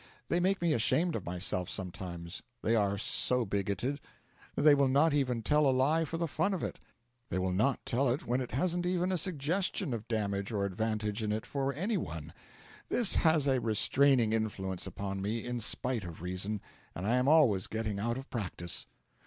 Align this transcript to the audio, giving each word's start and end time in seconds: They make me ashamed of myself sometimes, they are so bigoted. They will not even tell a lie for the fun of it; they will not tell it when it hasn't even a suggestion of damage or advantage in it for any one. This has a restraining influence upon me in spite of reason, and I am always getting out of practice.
They 0.29 0.39
make 0.39 0.63
me 0.63 0.73
ashamed 0.73 1.15
of 1.15 1.27
myself 1.27 1.69
sometimes, 1.69 2.41
they 2.63 2.75
are 2.75 2.97
so 2.97 3.45
bigoted. 3.45 3.99
They 4.55 4.73
will 4.73 4.87
not 4.87 5.13
even 5.13 5.43
tell 5.43 5.69
a 5.69 5.69
lie 5.69 6.05
for 6.05 6.17
the 6.17 6.27
fun 6.27 6.55
of 6.55 6.63
it; 6.63 6.79
they 7.29 7.37
will 7.37 7.51
not 7.51 7.85
tell 7.85 8.09
it 8.09 8.25
when 8.25 8.41
it 8.41 8.49
hasn't 8.49 8.87
even 8.87 9.11
a 9.11 9.17
suggestion 9.19 9.93
of 9.93 10.07
damage 10.07 10.51
or 10.51 10.65
advantage 10.65 11.21
in 11.21 11.31
it 11.31 11.45
for 11.45 11.71
any 11.71 11.97
one. 11.97 12.33
This 12.89 13.13
has 13.17 13.45
a 13.45 13.61
restraining 13.61 14.33
influence 14.33 14.87
upon 14.87 15.21
me 15.21 15.45
in 15.45 15.59
spite 15.59 16.03
of 16.03 16.23
reason, 16.23 16.61
and 16.95 17.05
I 17.05 17.17
am 17.17 17.27
always 17.27 17.67
getting 17.67 17.99
out 17.99 18.17
of 18.17 18.27
practice. 18.31 18.87